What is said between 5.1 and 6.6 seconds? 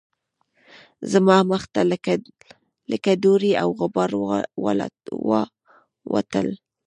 والوتل